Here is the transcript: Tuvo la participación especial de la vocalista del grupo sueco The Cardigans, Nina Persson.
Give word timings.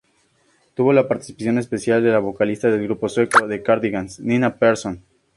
Tuvo 0.73 0.93
la 0.93 1.07
participación 1.07 1.59
especial 1.59 2.01
de 2.01 2.09
la 2.09 2.17
vocalista 2.17 2.71
del 2.71 2.81
grupo 2.81 3.07
sueco 3.07 3.47
The 3.47 3.61
Cardigans, 3.61 4.19
Nina 4.19 4.57
Persson. 4.57 5.03